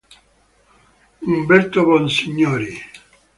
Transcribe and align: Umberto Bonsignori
Umberto 1.33 1.77
Bonsignori 1.87 2.73